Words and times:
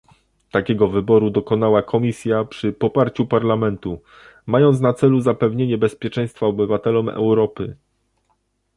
Takiego 0.51 0.87
wyboru 0.87 1.29
dokonała 1.29 1.81
Komisja 1.83 2.43
przy 2.45 2.73
poparciu 2.73 3.25
Parlamentu, 3.25 4.01
mając 4.45 4.79
na 4.79 4.93
celu 4.93 5.21
zapewnienie 5.21 5.77
bezpieczeństwa 5.77 6.45
obywatelom 6.45 7.09
Europy 7.09 7.75